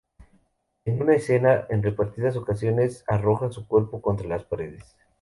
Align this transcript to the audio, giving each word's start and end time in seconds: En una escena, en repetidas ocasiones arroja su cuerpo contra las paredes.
En 0.83 0.99
una 0.99 1.13
escena, 1.13 1.67
en 1.69 1.83
repetidas 1.83 2.35
ocasiones 2.35 3.03
arroja 3.07 3.51
su 3.51 3.67
cuerpo 3.67 4.01
contra 4.01 4.27
las 4.27 4.43
paredes. 4.43 4.97